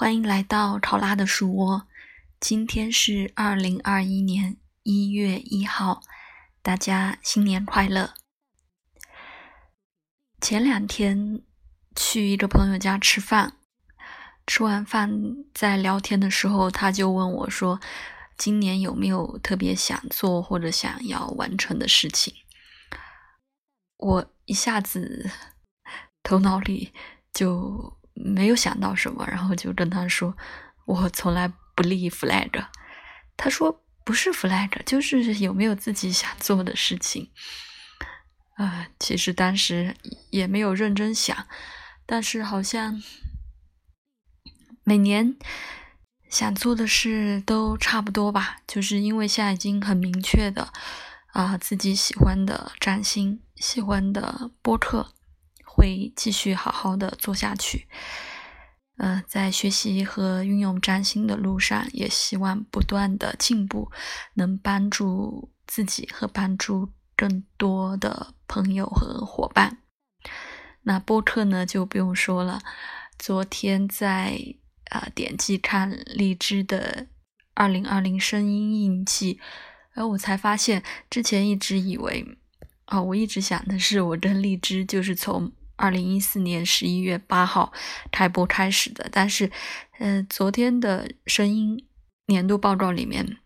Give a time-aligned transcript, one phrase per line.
[0.00, 1.88] 欢迎来到考拉的书窝。
[2.38, 6.02] 今天是二零二一年一月一号，
[6.62, 8.14] 大家新年快乐。
[10.40, 11.42] 前两天
[11.96, 13.54] 去一个朋友家吃饭，
[14.46, 15.10] 吃完饭
[15.52, 17.80] 在聊天的时候，他就问我说
[18.38, 22.32] ：“今年有没有特别想做或者想要完成的事情？”
[23.98, 25.28] 我一下子
[26.22, 26.92] 头脑里
[27.34, 27.97] 就。
[28.24, 30.36] 没有想到什么，然后就跟他说
[30.86, 32.66] ：“我从来不立 flag。”
[33.36, 37.30] 他说：“不是 flag，就是有没有自己想做的事情。”
[38.58, 39.94] 啊，其实当时
[40.30, 41.46] 也没有认真想，
[42.04, 43.00] 但是好像
[44.82, 45.36] 每年
[46.28, 48.56] 想做的事都差不多吧。
[48.66, 50.72] 就是因为现在已经很明确的
[51.32, 55.14] 啊，自己喜欢的占星，喜欢的播客。
[55.78, 57.86] 会继续好好的做下去，
[58.96, 63.92] 呃，在学习和运用占星的路上，也希望不断的进步，
[64.34, 69.78] 能帮助自己和帮助更多的朋友和伙伴。
[70.82, 72.60] 那播客呢，就不用说了。
[73.16, 74.36] 昨天在
[74.90, 77.06] 啊点击看荔枝的
[77.54, 79.38] 二零二零声音印记，
[79.92, 82.26] 然后我才发现，之前一直以为，
[82.86, 85.52] 啊，我一直想的是，我跟荔枝就是从。
[85.78, 87.72] 二零一四年十一月八号
[88.10, 89.50] 开播开始的，但是，
[89.98, 91.86] 呃，昨天的声音
[92.26, 93.38] 年度报告里面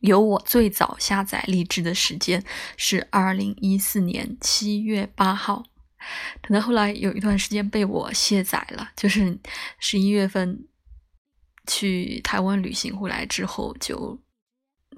[0.00, 2.42] 有我最早下载荔枝的时间
[2.78, 5.64] 是二零一四年七月八号，
[6.40, 9.38] 可能后来有一段时间被我卸载了，就是
[9.78, 10.66] 十一月份
[11.66, 14.18] 去台湾旅行回来之后就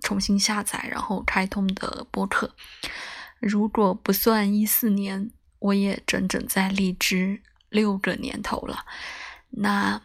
[0.03, 2.55] 重新下载，然后开通的播客。
[3.41, 5.33] 如果不算一四年。
[5.59, 8.87] 我也整整在荔枝六个年头了，
[9.51, 10.03] 那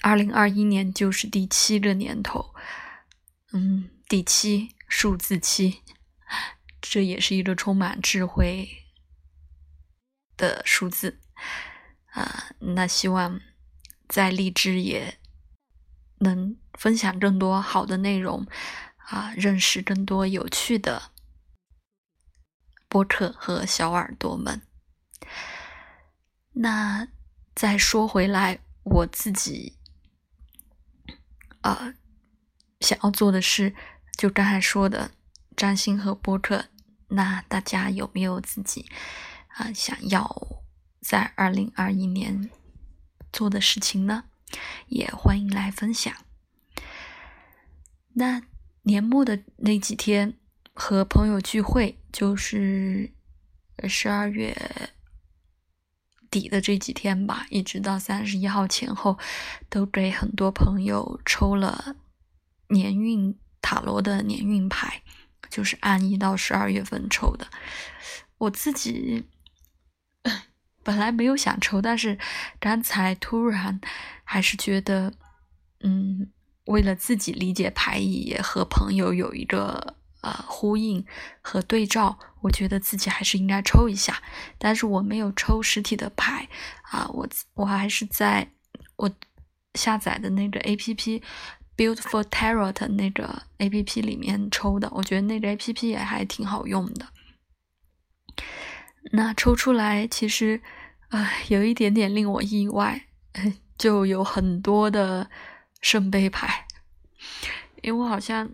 [0.00, 2.54] 二零二一年就是第七个年头，
[3.52, 5.82] 嗯，第七数字七，
[6.80, 8.84] 这也是一个充满智慧
[10.36, 11.18] 的数字
[12.12, 12.50] 啊。
[12.60, 13.40] 那希望
[14.08, 15.18] 在荔枝也
[16.18, 18.46] 能分享更多好的内容
[18.98, 21.10] 啊，认识更多有趣的。
[22.94, 24.62] 波特和小耳朵们，
[26.52, 27.08] 那
[27.52, 29.76] 再说回来，我自己
[31.62, 31.92] 啊
[32.78, 33.74] 想要做的事，
[34.16, 35.10] 就刚才说的
[35.56, 36.66] 占星和波特。
[37.08, 38.88] 那大家有没有自己
[39.48, 40.62] 啊想要
[41.00, 42.48] 在二零二一年
[43.32, 44.26] 做的事情呢？
[44.86, 46.14] 也欢迎来分享。
[48.12, 48.40] 那
[48.82, 50.38] 年末的那几天。
[50.74, 53.12] 和朋友聚会，就是
[53.84, 54.56] 十二月
[56.28, 59.16] 底的这几天吧，一直到三十一号前后，
[59.70, 61.94] 都给很多朋友抽了
[62.70, 65.02] 年运塔罗的年运牌，
[65.48, 67.46] 就是按一到十二月份抽的。
[68.38, 69.26] 我自己
[70.82, 72.18] 本来没有想抽，但是
[72.58, 73.80] 刚才突然
[74.24, 75.14] 还是觉得，
[75.84, 76.32] 嗯，
[76.64, 79.98] 为了自己理解牌意，也和朋友有一个。
[80.24, 81.04] 呃，呼应
[81.42, 84.22] 和对照，我觉得自己还是应该抽一下，
[84.56, 86.48] 但是我没有抽实体的牌
[86.90, 88.50] 啊，我我还是在
[88.96, 89.10] 我
[89.74, 91.22] 下载的那个 A P P
[91.76, 97.08] Beautiful Tarot 那个 A P P 里面抽的，我觉得那个 A P P 也还挺好用的。
[99.12, 100.62] 那抽出来其实
[101.10, 103.04] 啊，有一点点令我意外，
[103.76, 105.28] 就有很多的
[105.82, 106.66] 圣杯牌，
[107.82, 108.50] 因为我好像。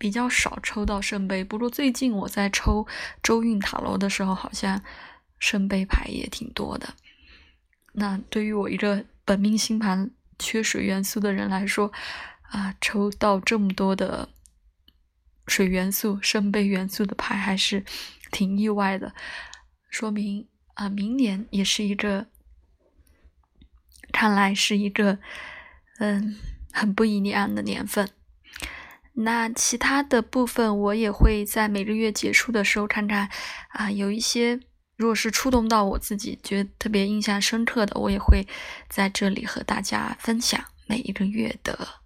[0.00, 2.86] 比较少抽到圣杯，不过最近我在抽
[3.22, 4.82] 周运塔罗的时候，好像
[5.38, 6.94] 圣杯牌也挺多的。
[7.92, 11.92] 那对于我一个本命星盘缺水元素的人来说，
[12.44, 14.30] 啊，抽到这么多的
[15.46, 17.84] 水元素、圣杯元素的牌，还是
[18.32, 19.14] 挺意外的。
[19.90, 22.26] 说明啊，明年也是一个，
[24.10, 25.18] 看来是一个，
[25.98, 26.38] 嗯，
[26.72, 28.08] 很不一样的年份。
[29.12, 33.28] 那其他的部分，我也会在每个月结束的时候看看，
[33.68, 34.58] 啊，有一些
[34.96, 38.46] 如果是触动到我自己，觉得特别印象深刻的，我也会
[38.88, 42.00] 在这里和大家分享每一个月的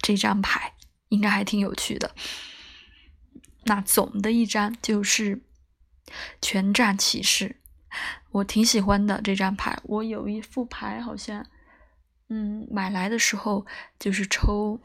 [0.00, 0.74] 这张牌，
[1.08, 2.14] 应该还挺有趣的。
[3.64, 5.42] 那总的一张就是
[6.40, 7.56] 权杖骑士，
[8.30, 11.44] 我挺喜欢的这张牌，我有一副牌，好像，
[12.28, 13.66] 嗯，买来的时候
[13.98, 14.80] 就是抽。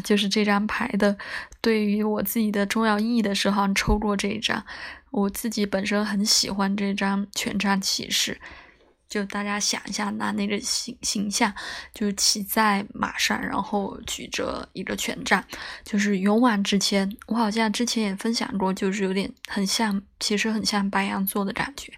[0.00, 1.16] 就是这张牌的，
[1.60, 4.64] 对于我自己的重要意义的时候，抽过这一张。
[5.10, 8.38] 我自己本身很喜欢这张权杖骑士，
[9.08, 11.54] 就大家想一下，那那个形形象，
[11.94, 15.42] 就是骑在马上，然后举着一个权杖，
[15.82, 17.10] 就是勇往直前。
[17.26, 21.90] 我好像之前也分享过，就是有点很像，其实很像白羊座的感觉，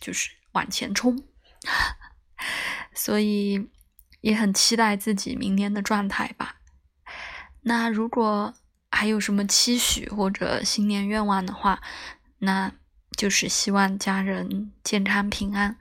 [0.00, 1.22] 就是往前冲。
[2.92, 3.68] 所以
[4.20, 6.56] 也很期待自己明年的状态吧。
[7.62, 8.54] 那如果
[8.90, 11.82] 还有什么期许或者新年愿望的话，
[12.38, 12.72] 那
[13.16, 15.76] 就是希望家人健康平安。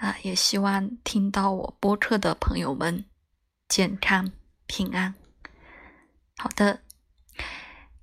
[0.00, 3.04] 啊，也希望听到我播客的朋友们
[3.68, 4.32] 健康
[4.66, 5.14] 平安。
[6.38, 6.80] 好的，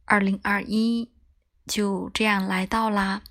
[0.05, 1.11] 二零二一
[1.65, 3.23] 就这样来到啦，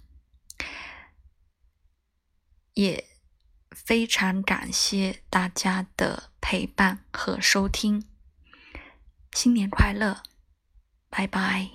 [2.74, 3.04] 也
[3.70, 8.04] 非常感谢大家的陪伴和收听，
[9.36, 10.22] 新年快乐，
[11.10, 11.68] 拜拜。